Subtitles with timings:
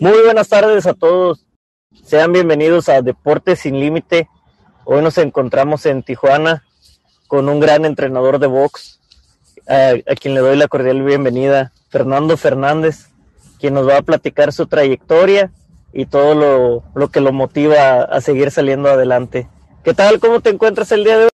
[0.00, 1.44] Muy buenas tardes a todos.
[2.04, 4.28] Sean bienvenidos a Deportes sin Límite.
[4.84, 6.64] Hoy nos encontramos en Tijuana
[7.26, 9.00] con un gran entrenador de box,
[9.66, 13.08] a, quien le doy la cordial bienvenida, Fernando Fernández,
[13.58, 15.50] quien nos va a platicar su trayectoria
[15.92, 19.48] y todo lo, lo que lo motiva a seguir saliendo adelante.
[19.82, 20.20] ¿Qué tal?
[20.20, 21.30] ¿Cómo te encuentras el día de hoy?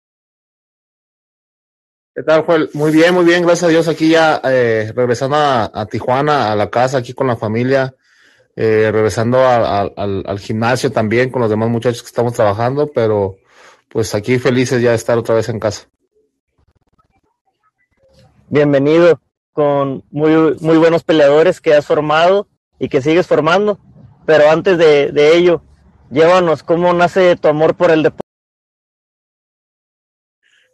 [2.13, 2.69] ¿Qué tal, Joel?
[2.73, 3.87] Muy bien, muy bien, gracias a Dios.
[3.87, 7.95] Aquí ya eh, regresando a, Tijuana, a la casa, aquí con la familia,
[8.61, 13.37] eh, regresando a, al, al, gimnasio también con los demás muchachos que estamos trabajando, pero
[13.87, 15.87] pues aquí felices ya de estar otra vez en casa.
[18.49, 19.21] Bienvenido
[19.53, 23.79] con muy, muy buenos peleadores que has formado y que sigues formando,
[24.25, 25.61] pero antes de, de ello,
[26.11, 28.27] llévanos cómo nace tu amor por el deporte.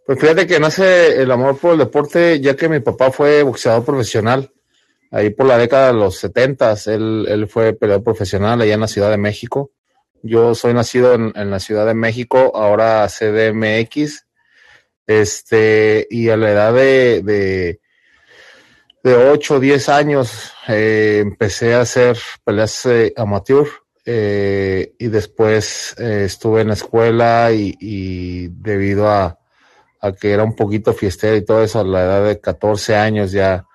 [0.07, 3.85] Pues fíjate que nace el amor por el deporte, ya que mi papá fue boxeador
[3.85, 4.51] profesional.
[5.15, 8.89] Ahí por la década de los setentas, él, él fue peleador profesional allá en la
[8.89, 9.71] Ciudad de México.
[10.23, 14.25] Yo soy nacido en, en, la Ciudad de México, ahora CDMX.
[15.07, 17.79] Este, y a la edad de, de,
[19.03, 23.67] de 8 o 10 años, eh, empecé a hacer peleas eh, amateur.
[24.03, 29.39] Eh, y después estuve en la escuela y, y debido a,
[30.01, 33.31] a que era un poquito fiestero y todo eso, a la edad de 14 años
[33.31, 33.65] ya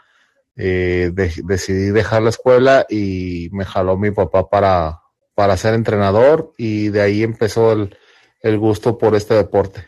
[0.56, 5.00] eh, de, decidí dejar la escuela y me jaló mi papá para,
[5.34, 7.96] para ser entrenador y de ahí empezó el,
[8.42, 9.86] el gusto por este deporte.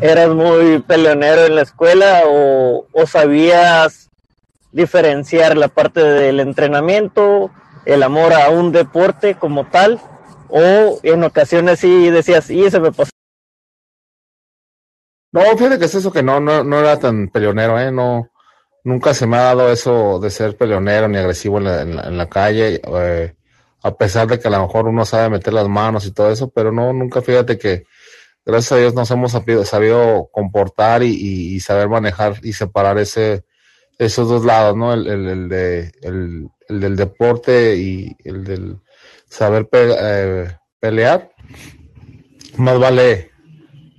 [0.00, 4.10] ¿Eras muy peleonero en la escuela o, o sabías
[4.72, 7.50] diferenciar la parte del entrenamiento,
[7.84, 10.00] el amor a un deporte como tal?
[10.48, 13.12] O en ocasiones sí decías, y se me pasó
[15.32, 17.90] no, fíjate que es eso que no, no, no era tan peleonero, ¿eh?
[17.90, 18.30] No,
[18.84, 22.02] nunca se me ha dado eso de ser peleonero ni agresivo en la, en la,
[22.02, 23.34] en la calle, eh,
[23.82, 26.50] a pesar de que a lo mejor uno sabe meter las manos y todo eso,
[26.50, 27.84] pero no, nunca fíjate que
[28.44, 32.98] gracias a Dios nos hemos sabido, sabido comportar y, y, y, saber manejar y separar
[32.98, 33.44] ese,
[33.98, 34.92] esos dos lados, ¿no?
[34.92, 38.78] El, el, el de, el, el, del deporte y el del
[39.28, 41.30] saber eh, pelear.
[42.56, 43.31] Más vale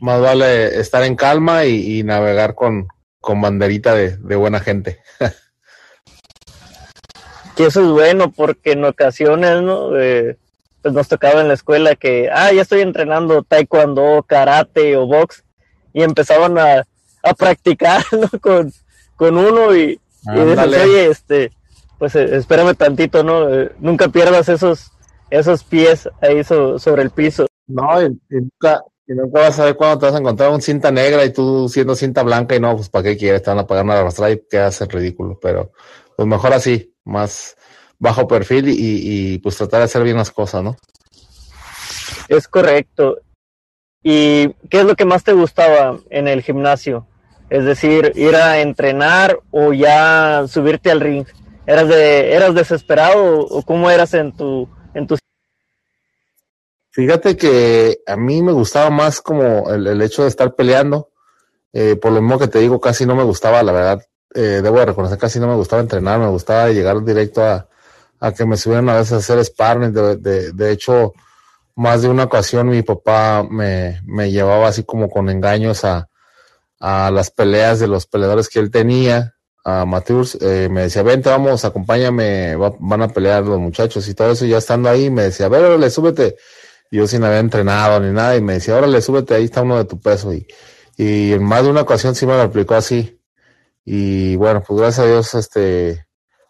[0.03, 2.89] más vale estar en calma y, y navegar con,
[3.21, 4.99] con banderita de, de buena gente.
[7.55, 9.97] que eso es bueno porque en ocasiones ¿no?
[9.97, 10.37] Eh,
[10.81, 15.45] pues nos tocaba en la escuela que, ah, ya estoy entrenando taekwondo, karate o box
[15.93, 16.83] y empezaban a,
[17.23, 18.27] a practicar ¿no?
[18.41, 18.73] con,
[19.15, 20.01] con uno y,
[20.35, 21.51] y dices, oye, este,
[21.97, 23.49] pues eh, espérame tantito, ¿no?
[23.53, 24.91] Eh, nunca pierdas esos,
[25.29, 27.47] esos pies ahí so, sobre el piso.
[27.67, 28.81] No, y, y nunca,
[29.13, 31.69] y nunca vas a ver cuándo te vas a encontrar un cinta negra y tú
[31.69, 34.31] siendo cinta blanca y no, pues para qué quieres, te van a pagar una arrastrada
[34.31, 35.39] y quedas en ridículo.
[35.41, 35.71] Pero
[36.15, 37.55] pues mejor así, más
[37.99, 40.75] bajo perfil y, y, pues tratar de hacer bien las cosas, ¿no?
[42.27, 43.17] Es correcto.
[44.01, 47.07] ¿Y qué es lo que más te gustaba en el gimnasio?
[47.49, 51.25] Es decir, ir a entrenar o ya subirte al ring.
[51.65, 55.15] ¿Eras de, eras desesperado o cómo eras en tu, en tu
[56.93, 61.09] Fíjate que a mí me gustaba más como el, el hecho de estar peleando.
[61.73, 64.05] Eh, por lo mismo que te digo, casi no me gustaba, la verdad.
[64.35, 67.67] Eh, debo de reconocer, casi no me gustaba entrenar, me gustaba llegar directo a,
[68.37, 69.91] que me subieran a veces a hacer sparring.
[69.91, 71.13] De, de, hecho,
[71.75, 73.99] más de una ocasión mi papá me,
[74.31, 76.07] llevaba así como con engaños a,
[76.79, 79.33] las peleas de los peleadores que él tenía,
[79.65, 80.37] a Matthews.
[80.41, 84.45] Eh, me decía, vente, vamos, acompáñame, va, van a pelear los muchachos y todo eso.
[84.45, 86.35] Ya estando ahí, me decía, a ver, súbete
[86.97, 89.85] yo sin haber entrenado ni nada, y me decía, órale, súbete, ahí está uno de
[89.85, 90.33] tu peso.
[90.33, 90.47] Y,
[90.97, 93.19] y en más de una ocasión sí me lo aplicó así.
[93.85, 96.05] Y bueno, pues gracias a Dios, este,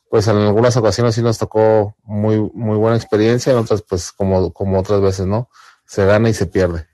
[0.09, 4.53] pues en algunas ocasiones sí nos tocó muy, muy buena experiencia, en otras, pues como,
[4.53, 5.49] como otras veces, ¿no?
[5.85, 6.87] Se gana y se pierde.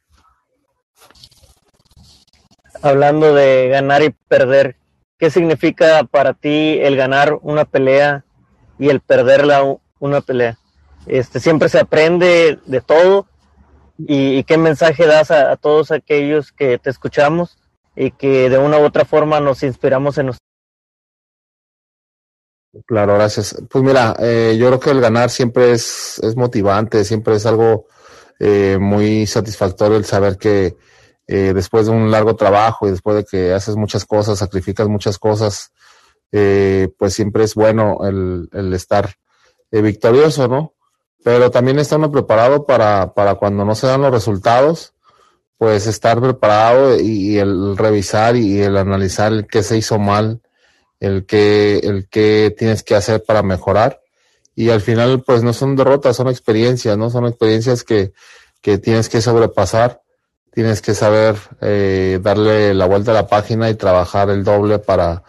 [2.81, 4.77] Hablando de ganar y perder,
[5.17, 8.23] ¿qué significa para ti el ganar una pelea
[8.77, 9.65] y el perderla
[9.99, 10.57] una pelea?
[11.05, 13.27] Este, siempre se aprende de todo,
[14.07, 17.57] y, qué mensaje das a, todos aquellos que te escuchamos
[17.95, 20.39] y que de una u otra forma nos inspiramos en nosotros.
[22.85, 23.61] Claro, gracias.
[23.69, 27.87] Pues mira, eh, yo creo que el ganar siempre es, motivante, siempre es algo
[28.39, 30.77] eh, muy satisfactorio el saber que
[31.27, 35.17] eh, después de un largo trabajo y después de que haces muchas cosas, sacrificas muchas
[35.17, 35.73] cosas,
[36.31, 39.13] eh, pues siempre es bueno el, estar
[39.71, 40.73] victorioso, ¿no?
[41.23, 44.93] Pero también está uno preparado para, para cuando no se dan los resultados,
[45.57, 50.41] pues estar preparado y, el revisar y el analizar el qué se hizo mal,
[50.99, 54.01] el que, el que tienes que hacer para mejorar.
[54.55, 57.09] y al final pues no son derrotas, son experiencias, ¿no?
[57.09, 58.13] Son experiencias que,
[58.61, 60.01] que tienes que sobrepasar,
[60.51, 65.23] tienes que saber eh, darle la vuelta a la página y trabajar el doble para,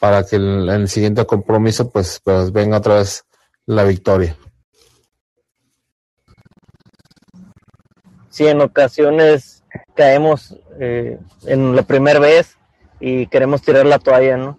[0.00, 3.24] para que en el, siguiente compromiso pues, pues venga otra vez
[3.66, 4.36] la victoria.
[8.34, 9.62] Sí, en ocasiones
[9.94, 12.56] caemos eh, en la primera vez
[12.98, 14.58] y queremos tirar la toalla, ¿no?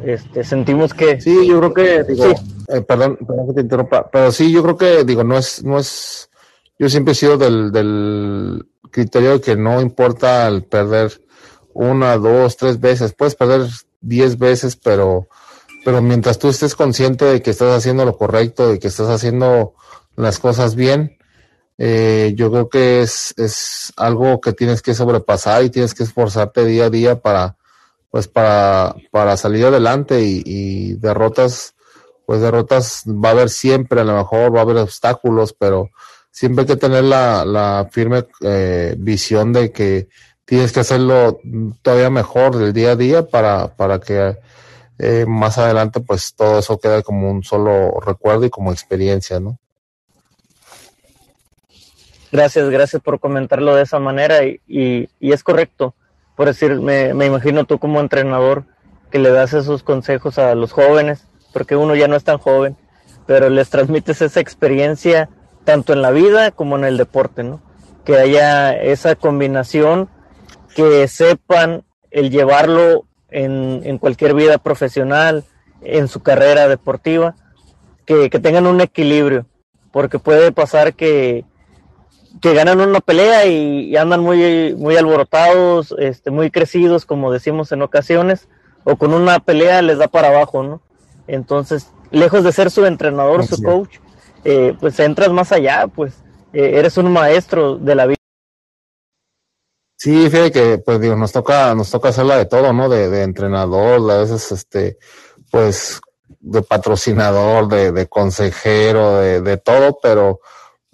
[0.00, 1.20] Este, sentimos que...
[1.20, 2.26] Sí, yo creo que, digo,
[2.68, 5.76] eh, perdón, perdón que te interrumpa, pero sí, yo creo que, digo, no es, no
[5.76, 6.30] es,
[6.78, 11.20] yo siempre he sido del, del criterio de que no importa el perder
[11.74, 13.66] una, dos, tres veces, puedes perder
[14.00, 15.26] diez veces, pero,
[15.84, 19.74] pero mientras tú estés consciente de que estás haciendo lo correcto, de que estás haciendo
[20.14, 21.16] las cosas bien,
[21.78, 26.64] eh, yo creo que es, es algo que tienes que sobrepasar y tienes que esforzarte
[26.64, 27.56] día a día para,
[28.10, 31.74] pues para, para salir adelante y, derrotas,
[32.24, 35.90] pues derrotas va a haber siempre, a lo mejor va a haber obstáculos, pero
[36.30, 40.08] siempre hay que tener la, la firme eh, visión de que
[40.46, 41.40] tienes que hacerlo
[41.82, 44.38] todavía mejor del día a día para, para que
[44.98, 49.58] eh, más adelante pues todo eso quede como un solo recuerdo y como experiencia, ¿no?
[52.36, 55.94] Gracias, gracias por comentarlo de esa manera y, y, y es correcto
[56.36, 58.64] por decir, me, me, imagino tú como entrenador
[59.10, 62.76] que le das esos consejos a los jóvenes, porque uno ya no es tan joven,
[63.24, 65.30] pero les transmites esa experiencia
[65.64, 67.62] tanto en la vida como en el deporte, ¿no?
[68.04, 70.10] Que haya esa combinación,
[70.74, 75.44] que sepan el llevarlo en, en cualquier vida profesional,
[75.80, 77.34] en su carrera deportiva,
[78.04, 79.46] que, que tengan un equilibrio,
[79.90, 81.46] porque puede pasar que,
[82.40, 87.82] que ganan una pelea y, andan muy, muy alborotados, este, muy crecidos, como decimos en
[87.82, 88.48] ocasiones,
[88.84, 90.82] o con una pelea les da para abajo, ¿no?
[91.26, 93.96] Entonces, lejos de ser su entrenador, su coach,
[94.44, 96.14] eh, pues entras más allá, pues
[96.52, 98.16] eh, eres un maestro de la vida.
[99.96, 102.88] Sí, fíjate que, pues digo, nos toca, nos toca hacerla de todo, ¿no?
[102.88, 104.98] De, de entrenador, a veces, este,
[105.50, 106.00] pues,
[106.38, 110.40] de patrocinador, de, de consejero, de, de todo, pero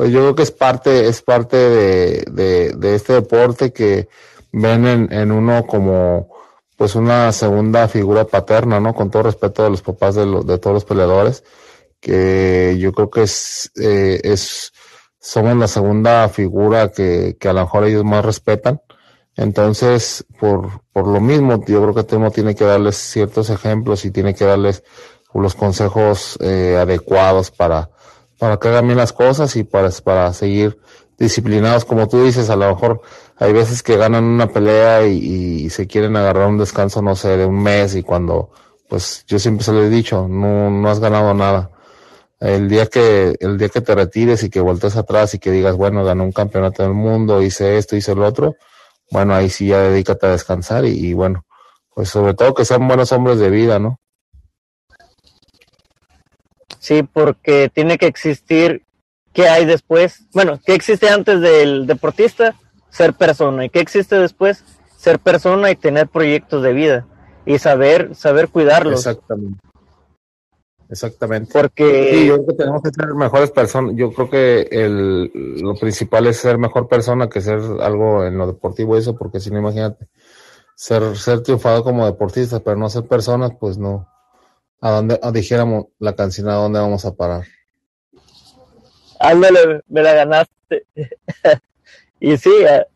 [0.02, 4.08] pues yo creo que es parte, es parte de, de, este deporte que
[4.50, 6.28] ven en, uno como
[6.76, 8.94] pues una segunda figura paterna, ¿no?
[8.94, 11.44] Con todo respeto a los papás de, de todos los peleadores,
[12.00, 14.72] que yo creo que es, eh, es,
[15.20, 18.80] somos la segunda figura que, que a lo mejor ellos más respetan.
[19.36, 24.10] Entonces, por, por lo mismo, yo creo que uno tiene que darles ciertos ejemplos y
[24.10, 24.82] tiene que darles
[25.32, 27.88] los consejos eh, adecuados para,
[28.42, 30.80] para que hagan bien las cosas y para, para seguir
[31.16, 31.84] disciplinados.
[31.84, 33.00] Como tú dices, a lo mejor
[33.36, 37.46] hay veces que ganan una pelea y, se quieren agarrar un descanso, no sé, de
[37.46, 38.50] un mes y cuando,
[38.88, 41.70] pues yo siempre se lo he dicho, no, no has ganado nada.
[42.40, 45.76] El día que, el día que te retires y que voltees atrás y que digas,
[45.76, 48.56] bueno, gané un campeonato del mundo, hice esto, hice lo otro,
[49.12, 51.46] bueno, ahí sí ya dedícate a descansar y, y bueno,
[51.94, 54.00] pues sobre todo que sean buenos hombres de vida, ¿no?
[56.82, 58.82] Sí, porque tiene que existir
[59.32, 60.26] qué hay después.
[60.34, 62.56] Bueno, ¿qué existe antes del deportista?
[62.90, 63.64] Ser persona.
[63.64, 64.64] ¿Y qué existe después?
[64.96, 67.06] Ser persona y tener proyectos de vida
[67.46, 68.94] y saber saber cuidarlos.
[69.06, 69.60] Exactamente.
[70.90, 71.52] Exactamente.
[71.52, 73.94] Porque sí, yo creo que tenemos que ser mejores personas.
[73.94, 75.30] Yo creo que el,
[75.62, 79.52] lo principal es ser mejor persona que ser algo en lo deportivo eso, porque si
[79.52, 80.08] no imagínate
[80.74, 84.11] ser ser triunfado como deportista, pero no ser personas, pues no
[84.82, 87.44] a dónde dijéramos la canción a dónde vamos a parar.
[89.20, 90.86] Ándale, me la ganaste.
[92.20, 92.50] y sí,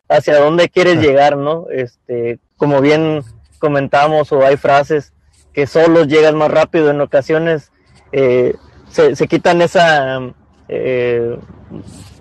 [0.09, 1.67] hacia dónde quieres llegar, ¿no?
[1.71, 3.23] Este, como bien
[3.59, 5.13] comentamos, o hay frases
[5.53, 7.71] que solo llegan más rápido en ocasiones,
[8.11, 8.53] eh,
[8.89, 10.19] se, se, quitan esa,
[10.67, 11.39] eh,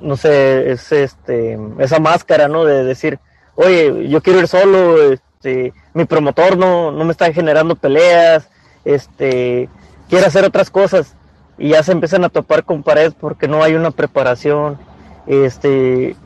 [0.00, 2.64] no sé, es este, esa máscara, ¿no?
[2.64, 3.18] De decir,
[3.56, 8.48] oye, yo quiero ir solo, este, mi promotor no, no me está generando peleas,
[8.86, 9.68] este,
[10.08, 11.14] quiere hacer otras cosas
[11.58, 14.78] y ya se empiezan a topar con pared porque no hay una preparación,
[15.26, 16.16] este,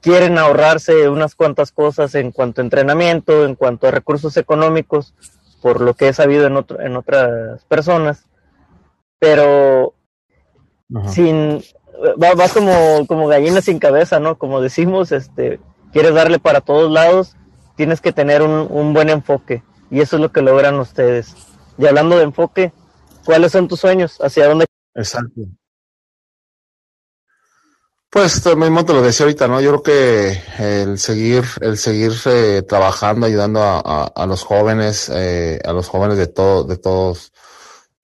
[0.00, 5.14] quieren ahorrarse unas cuantas cosas en cuanto a entrenamiento, en cuanto a recursos económicos,
[5.62, 8.26] por lo que he sabido en, otro, en otras personas,
[9.20, 9.94] pero
[11.06, 11.62] sin,
[12.18, 14.36] vas como, como gallina sin cabeza, ¿no?
[14.38, 15.60] Como decimos, este,
[15.92, 17.36] quieres darle para todos lados,
[17.76, 21.51] tienes que tener un, un buen enfoque y eso es lo que logran ustedes.
[21.78, 22.72] Y hablando de enfoque,
[23.24, 24.18] ¿cuáles son tus sueños?
[24.20, 24.66] ¿Hacia dónde?
[24.94, 25.42] Exacto.
[28.10, 29.60] Pues mismo te lo decía ahorita, ¿no?
[29.62, 35.58] Yo creo que el seguir, el seguir eh, trabajando, ayudando a, a, los jóvenes, eh,
[35.64, 37.32] a los jóvenes de todo, de todos,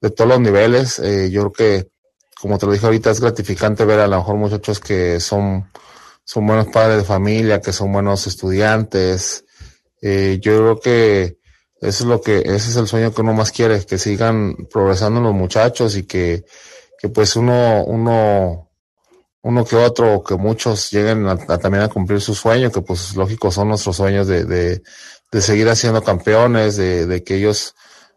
[0.01, 1.91] de todos los niveles, eh, yo creo que
[2.39, 5.69] como te lo dije ahorita, es gratificante ver a lo mejor muchachos que son,
[6.23, 9.45] son buenos padres de familia, que son buenos estudiantes.
[10.01, 11.38] Eh, yo creo que
[11.81, 15.21] eso es lo que, ese es el sueño que uno más quiere, que sigan progresando
[15.21, 16.43] los muchachos y que,
[16.99, 18.69] que pues uno, uno,
[19.41, 23.49] uno que otro, que muchos lleguen a, también a cumplir su sueño, que pues lógico
[23.49, 24.83] son nuestros sueños de, de,
[25.31, 27.75] de seguir haciendo campeones, de, de que ellos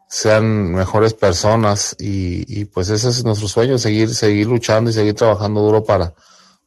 [0.09, 5.15] sean mejores personas y, y, pues ese es nuestro sueño, seguir, seguir luchando y seguir
[5.15, 6.15] trabajando duro para,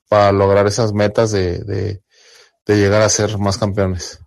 [0.07, 2.01] para lograr esas metas de, de,
[2.65, 4.19] de llegar a ser más campeones.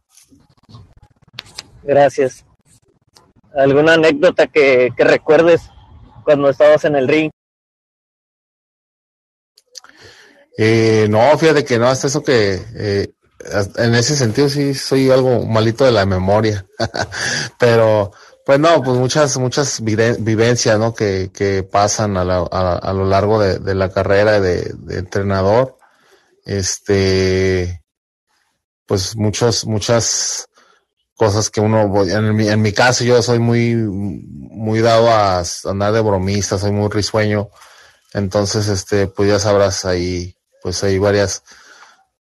[1.82, 2.44] Gracias.
[3.54, 5.62] ¿Alguna anécdota que, que recuerdes
[6.24, 7.30] cuando estabas en el ring?
[10.56, 13.12] Eh, no, fíjate que no, hasta eso que eh,
[13.76, 16.66] en ese sentido sí soy algo malito de la memoria,
[17.58, 18.12] pero
[18.44, 20.94] pues no, pues muchas, muchas vivencias, ¿no?
[20.94, 24.98] Que, que pasan a, la, a, a, lo largo de, de la carrera de, de,
[24.98, 25.76] entrenador.
[26.46, 27.84] Este,
[28.86, 30.47] pues muchos, muchas
[31.18, 35.92] cosas que uno, en mi, en mi caso yo soy muy, muy dado a andar
[35.92, 37.50] de bromista, soy muy risueño.
[38.14, 41.42] Entonces, este, pues ya sabrás ahí, pues hay varias,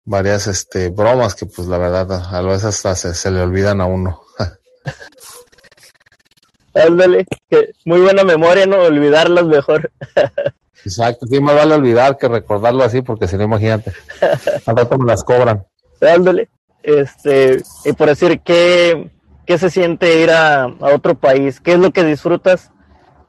[0.05, 3.85] varias, este, bromas que pues la verdad a veces hasta se, se le olvidan a
[3.85, 4.21] uno.
[6.73, 9.91] Ándale, que muy buena memoria, no olvidarlas mejor.
[10.85, 13.91] Exacto, sí, más vale olvidar que recordarlo así, porque si no, imagínate,
[14.65, 15.65] al rato me las cobran.
[15.99, 16.47] Ándale,
[16.85, 19.11] este, y por decir, ¿qué,
[19.45, 21.59] qué se siente ir a, a, otro país?
[21.59, 22.71] ¿Qué es lo que disfrutas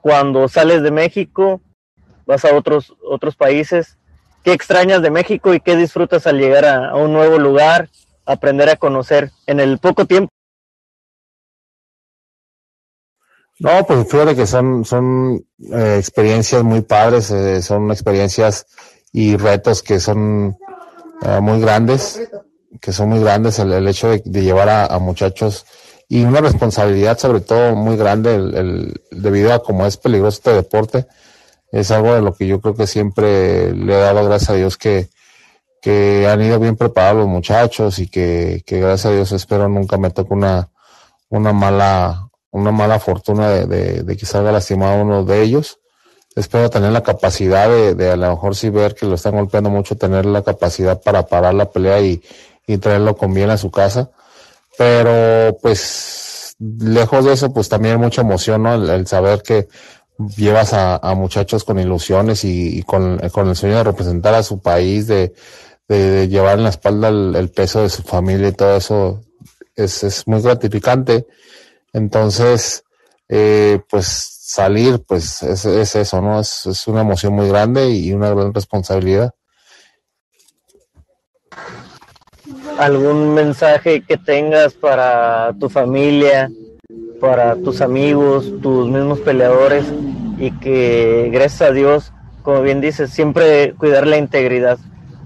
[0.02, 1.60] cuando sales de México,
[2.26, 3.96] vas a otros, otros países?
[4.44, 7.88] ¿Qué extrañas de México y qué disfrutas al llegar a, un nuevo lugar,
[8.26, 10.30] aprender a conocer en el poco tiempo
[13.58, 18.66] No, pues fíjate que son, son eh, experiencias muy padres, eh, son experiencias
[19.12, 20.58] y retos que son
[21.22, 22.20] eh, muy grandes,
[22.80, 25.66] que son muy grandes el, el hecho de, llevar a, muchachos
[26.08, 31.06] y una responsabilidad sobre todo muy grande el, debido a cómo es peligroso este deporte.
[31.72, 34.76] Es algo de lo que yo creo que siempre le he dado gracias a Dios
[34.76, 35.08] que,
[35.82, 39.98] que han ido bien preparados los muchachos y que, que gracias a Dios espero nunca
[39.98, 40.70] me toque una,
[41.28, 45.78] una mala una mala fortuna de, de, de, que salga lastimado uno de ellos.
[46.34, 49.96] Espero tener la capacidad de, a lo mejor si ver que lo están golpeando mucho,
[49.96, 52.22] tener la capacidad para parar la pelea y,
[52.66, 54.10] y traerlo con bien a su casa.
[54.78, 58.74] Pero pues lejos de eso, pues también mucha emoción, ¿no?
[58.74, 59.68] El, el saber que
[60.36, 64.42] llevas a, a, muchachos con ilusiones y, y con, con, el sueño de representar a
[64.42, 65.34] su país, de,
[65.88, 69.22] de llevar en la espalda el, el, peso de su familia y todo eso
[69.74, 71.26] es, es muy gratificante
[71.96, 72.84] entonces,
[73.26, 76.40] eh, pues salir, pues es, es eso, ¿no?
[76.40, 79.34] Es, es, una emoción muy grande y una gran responsabilidad.
[82.78, 86.50] ¿Algún mensaje que tengas para tu familia,
[87.20, 89.84] para tus amigos, tus mismos peleadores
[90.38, 94.78] y que gracias a Dios, como bien dices, siempre cuidar la integridad,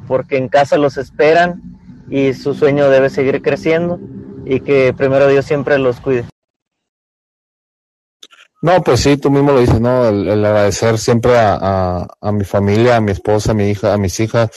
[0.07, 1.61] porque en casa los esperan
[2.09, 3.99] y su sueño debe seguir creciendo
[4.45, 6.26] y que primero Dios siempre los cuide.
[8.62, 10.07] No, pues sí, tú mismo lo dices, ¿no?
[10.07, 13.97] El, agradecer siempre a, a, a, mi familia, a mi esposa, a mi hija, a
[13.97, 14.50] mis hijas,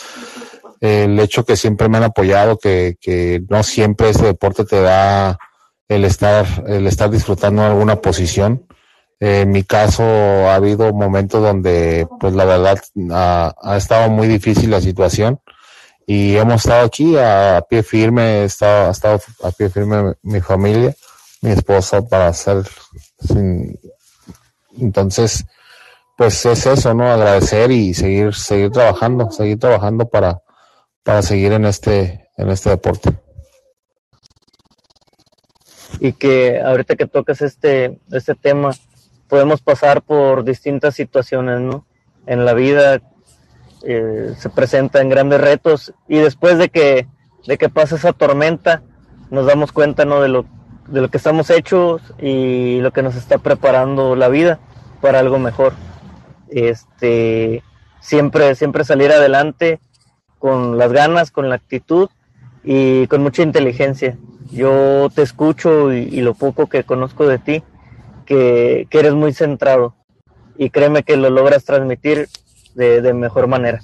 [0.84, 5.38] el hecho que siempre me han apoyado, que, que no siempre ese deporte te da
[5.88, 8.68] el estar, el estar disfrutando alguna posición.
[9.22, 12.78] En mi caso ha habido momentos donde, pues la verdad,
[13.12, 15.40] ha, ha estado muy difícil la situación
[16.06, 20.16] y hemos estado aquí a, a pie firme, he estado, ha estado a pie firme
[20.22, 20.94] mi familia,
[21.42, 22.63] mi esposa para hacer
[23.25, 23.80] sin,
[24.80, 25.46] entonces,
[26.18, 27.10] pues es eso, ¿no?
[27.10, 30.42] Agradecer y seguir, seguir trabajando, seguir trabajando para,
[31.03, 33.12] para seguir en este, en este deporte.
[36.00, 38.72] Y que ahorita que tocas este, este tema,
[39.27, 41.86] podemos pasar por distintas situaciones, ¿no?
[42.25, 43.01] En la vida
[43.83, 47.07] eh, se presentan grandes retos y después de que,
[47.45, 48.81] de que pasa esa tormenta,
[49.29, 50.22] nos damos cuenta, ¿no?
[50.22, 50.45] De lo
[50.88, 54.60] de lo que estamos hechos y lo que nos está preparando la vida
[55.01, 55.74] para algo mejor.
[56.50, 57.63] Este,
[58.00, 59.79] siempre, siempre salir adelante
[60.43, 62.09] con las ganas, con la actitud
[62.65, 64.17] y con mucha inteligencia.
[64.51, 67.63] Yo te escucho y, lo poco que conozco de ti,
[68.25, 69.95] que, eres muy centrado
[70.57, 72.27] y créeme que lo logras transmitir
[72.75, 73.81] de, mejor manera.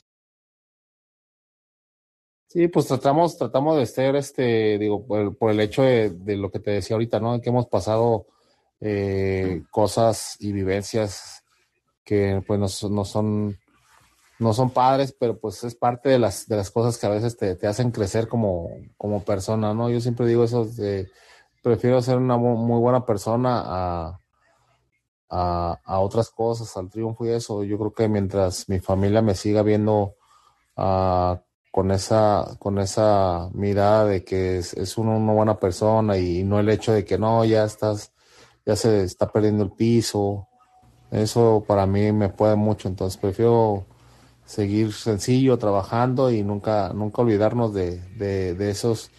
[2.50, 6.72] Sí, pues tratamos, tratamos de ser, este, digo, por, el hecho de, lo que te
[6.72, 7.40] decía ahorita, ¿no?
[7.40, 8.26] Que hemos pasado
[8.82, 11.42] eh, cosas y vivencias
[12.04, 13.58] que pues no son
[14.40, 17.38] no son padres, pero pues es parte de las, de las cosas que a veces
[17.38, 19.90] te, te hacen crecer como, como persona, ¿no?
[19.90, 21.10] Yo siempre digo eso, de,
[21.62, 24.20] prefiero ser una muy buena persona a,
[25.30, 27.64] a, a, otras cosas, al triunfo y eso.
[27.64, 30.16] Yo creo que mientras mi familia me siga viendo
[30.78, 31.36] uh,
[31.72, 36.70] con esa, con esa mirada de que es, es una, buena persona y no el
[36.70, 38.14] hecho de que no, ya estás,
[38.66, 40.48] ya se está perdiendo el piso.
[41.12, 43.86] Eso para mí me puede mucho, entonces prefiero
[44.50, 49.12] seguir sencillo, trabajando y nunca, nunca olvidarnos de, de, esos,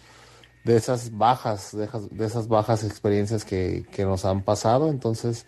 [0.65, 4.89] de esas bajas, de, esas bajas experiencias que, que, nos han pasado.
[4.89, 5.45] Entonces,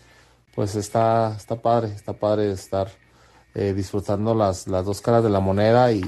[0.56, 2.88] pues está, está padre, está padre estar
[3.56, 6.02] eh, disfrutando las, las dos caras de la moneda y,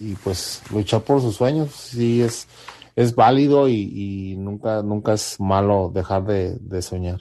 [0.00, 1.70] y, pues luchar por sus sueños.
[1.72, 2.48] Sí es,
[2.96, 7.20] es válido y, y nunca, nunca es malo dejar de, de soñar.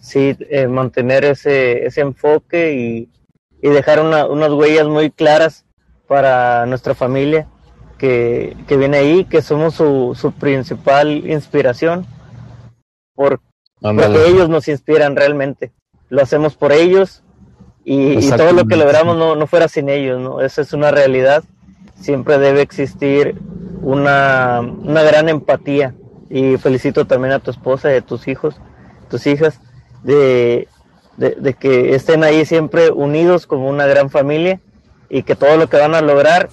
[0.00, 3.10] Sí, eh, mantener ese, ese enfoque y,
[3.66, 5.64] y dejar una, unas huellas muy claras
[6.06, 7.48] para nuestra familia
[7.98, 12.06] que, que viene ahí, que somos su, su principal inspiración,
[13.16, 13.40] por,
[13.80, 15.72] porque ellos nos inspiran realmente.
[16.10, 17.24] Lo hacemos por ellos
[17.84, 20.40] y, y todo lo que logramos no, no, fuera sin ellos, ¿no?
[20.42, 21.42] Esa es una realidad.
[21.96, 23.34] Siempre debe existir
[23.82, 25.92] una, una gran empatía
[26.30, 28.60] y felicito también a tu esposa y a tus hijos,
[29.10, 29.60] tus hijas,
[30.04, 30.68] de,
[31.16, 34.60] de, que estén ahí siempre unidos como una gran familia
[35.08, 36.48] y que todo lo que van a lograr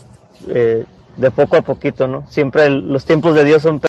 [0.48, 0.86] eh,
[1.18, 2.30] de poco a poquito, ¿no?
[2.30, 3.82] Siempre los tiempos de Dios son...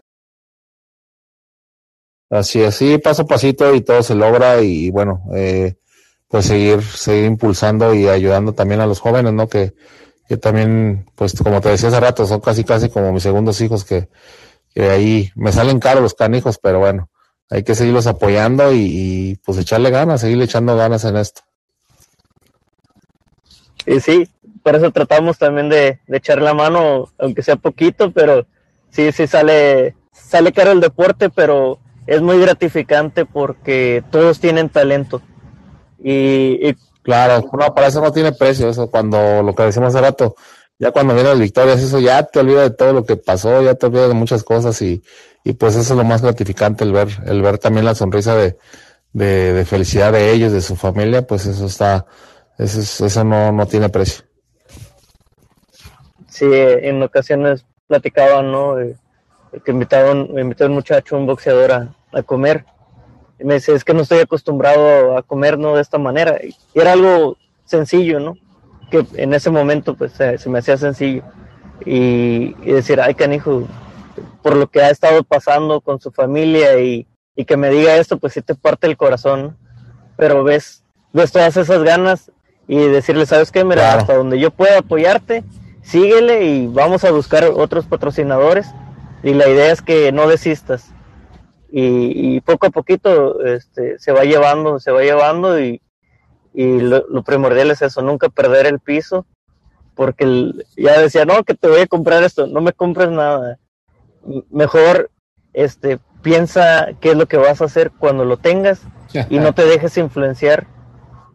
[2.31, 5.75] Así, así, paso a pasito y todo se logra y, y bueno, eh,
[6.28, 9.49] pues seguir, seguir impulsando y ayudando también a los jóvenes, ¿no?
[9.49, 9.75] Que,
[10.28, 13.85] que también, pues como te decía hace rato, son casi, casi como mis segundos hijos
[13.85, 14.09] que,
[14.75, 17.11] que ahí me salen caros los canijos, pero bueno,
[17.51, 21.43] hay que seguirlos apoyando y, y, pues echarle ganas, seguirle echando ganas en esto.
[23.87, 24.29] Y sí,
[24.63, 28.47] por eso tratamos también de, de, echar la mano, aunque sea poquito, pero
[28.91, 35.21] sí, sí sale, sale caro el deporte, pero es muy gratificante porque todos tienen talento.
[36.02, 40.04] Y, y claro, no, para eso no tiene precio, eso cuando lo que decimos hace
[40.04, 40.35] rato,
[40.78, 43.75] ya cuando vienen las victorias, eso ya te olvida de todo lo que pasó, ya
[43.75, 45.02] te olvida de muchas cosas y,
[45.45, 48.57] y pues eso es lo más gratificante, el ver, el ver también la sonrisa de,
[49.13, 52.07] de, de felicidad de ellos, de su familia, pues eso está,
[52.59, 54.25] eso, eso no, no tiene precio.
[56.28, 58.76] Sí, en ocasiones platicaban, ¿no?
[59.65, 62.65] Que invitaban, me invitó un muchacho, un boxeador a, a, comer.
[63.39, 65.76] Y me dice, es que no estoy acostumbrado a comer, ¿no?
[65.76, 66.41] De esta manera.
[66.43, 68.37] Y era algo sencillo, ¿no?
[68.91, 71.23] Que en ese momento, pues, se, se me hacía sencillo.
[71.87, 73.69] Y, y, decir, ay, canijo,
[74.43, 78.19] por lo que ha estado pasando con su familia y, y que me diga esto,
[78.19, 79.57] pues sí te parte el corazón.
[80.17, 82.31] Pero ves, ves todas esas ganas
[82.69, 83.65] y decirle, ¿sabes qué?
[83.65, 84.00] Mira, claro.
[84.00, 85.45] hasta donde yo pueda apoyarte,
[85.83, 88.67] síguele y vamos a buscar otros patrocinadores
[89.23, 90.95] y la idea es que no desistas
[91.77, 95.83] y, y poco a poquito este, se va llevando, se va llevando y,
[96.53, 99.27] y lo, lo, primordial es eso, nunca perder el piso
[99.97, 103.59] porque el, ya decía, no, que te voy a comprar esto, no me compres nada,
[104.50, 105.10] mejor
[105.52, 108.82] este, piensa qué es lo que vas a hacer cuando lo tengas
[109.30, 110.67] y no te dejes influenciar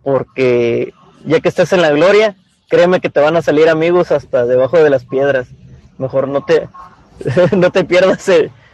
[0.03, 0.93] porque
[1.25, 2.35] ya que estés en la gloria,
[2.69, 5.49] créeme que te van a salir amigos hasta debajo de las piedras.
[5.97, 6.67] Mejor no te,
[7.55, 8.27] no te pierdas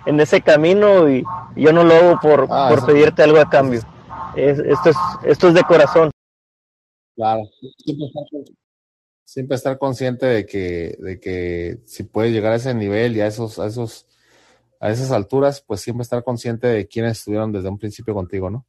[0.06, 1.23] en ese camino y
[1.56, 3.82] yo no lo hago por, ah, por pedirte algo a cambio.
[4.36, 6.12] Es, esto, es, esto es de corazón.
[7.15, 7.43] Claro,
[9.25, 13.27] siempre estar, consciente de que, de que si puedes llegar a ese nivel y a
[13.27, 14.07] esos, a esos,
[14.79, 18.65] a esas alturas, pues siempre estar consciente de quiénes estuvieron desde un principio contigo, ¿no?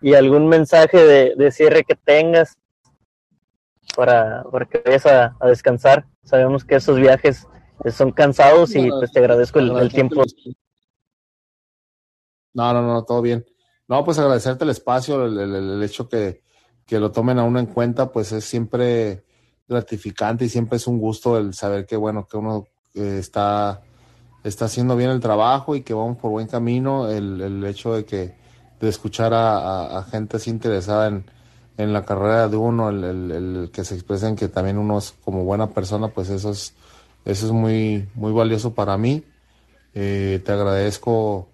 [0.00, 2.56] y algún mensaje de, de, cierre que tengas
[3.94, 6.06] para, para que vayas a, a, descansar.
[6.24, 7.46] Sabemos que esos viajes
[7.92, 10.22] son cansados y pues te agradezco el, el tiempo.
[12.54, 13.44] No, no, no, todo bien.
[13.88, 16.42] No, pues agradecerte el espacio, el, el, el hecho que,
[16.90, 19.24] que, lo tomen a uno en cuenta, pues es siempre
[19.68, 23.82] gratificante y siempre es un gusto el saber que, bueno, que uno eh, está,
[24.42, 27.08] está haciendo bien el trabajo y que vamos por buen camino.
[27.08, 28.34] El, el hecho de que,
[28.80, 31.24] de escuchar a, gente así interesada en,
[31.76, 35.14] en, la carrera de uno, el, el, el, que se expresen que también uno es
[35.24, 36.74] como buena persona, pues eso es,
[37.24, 39.24] eso es muy, muy valioso para mí.
[39.94, 41.48] Eh, te agradezco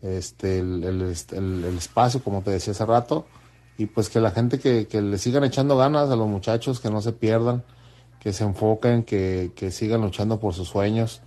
[0.00, 3.26] este, el, el, espacio, como te decía hace rato,
[3.80, 7.00] y pues que la gente que, le sigan echando ganas a los muchachos, que no
[7.00, 7.64] se pierdan,
[8.20, 11.22] que se enfoquen, que, que sigan luchando por sus sueños,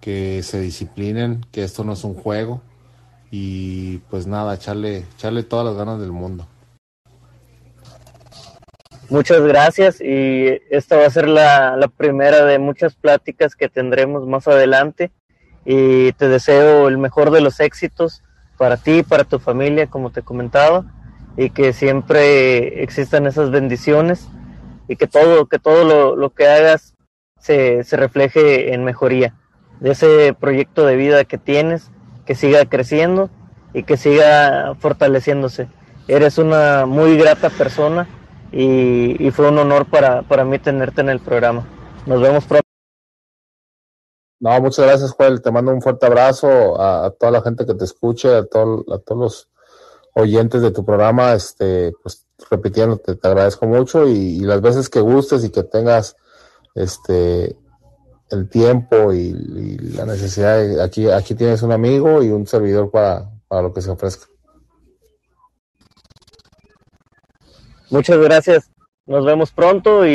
[0.00, 2.60] que se disciplinen, que esto no es un juego
[3.30, 6.44] y pues nada, echarle, echarle todas las ganas del mundo.
[9.08, 14.26] Muchas gracias y esta va a ser la, la primera de muchas pláticas que tendremos
[14.26, 15.12] más adelante
[15.64, 18.24] y te deseo el mejor de los éxitos
[18.58, 20.84] para ti, para tu familia, como te comentaba,
[21.36, 24.28] y que siempre existan esas bendiciones
[24.88, 26.94] y que todo, que todo lo, lo que hagas
[27.38, 29.34] se, se, refleje en mejoría
[29.80, 31.90] de ese proyecto de vida que tienes,
[32.26, 33.30] que siga creciendo
[33.72, 35.68] y que siga fortaleciéndose.
[36.08, 38.06] Eres una muy grata persona
[38.52, 41.66] y, y fue un honor para, para mí tenerte en el programa.
[42.06, 42.62] Nos vemos pronto.
[44.40, 45.40] No, muchas gracias, Joel.
[45.40, 48.84] Te mando un fuerte abrazo a, a toda la gente que te escuche, a, todo,
[48.92, 49.51] a todos los
[50.14, 51.34] oyentes de tu programa.
[51.34, 56.16] Este, pues repitiendo, te, agradezco mucho y, las veces que gustes y que tengas
[56.74, 57.56] este
[58.30, 59.32] el tiempo y
[59.94, 63.90] la necesidad, aquí, aquí tienes un amigo y un servidor para, para lo que se
[63.90, 64.26] ofrezca.
[67.90, 68.70] Muchas gracias.
[69.04, 70.10] Nos vemos pronto y